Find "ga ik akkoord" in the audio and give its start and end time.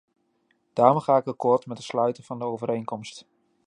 0.99-1.65